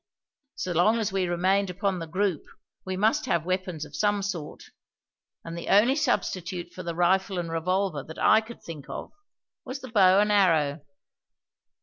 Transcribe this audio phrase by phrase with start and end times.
[0.55, 2.43] So long as we remained upon the group
[2.83, 4.63] we must have weapons of some sort,
[5.45, 9.11] and the only substitute for the rifle and revolver that I could think of
[9.63, 10.81] was the bow and arrow.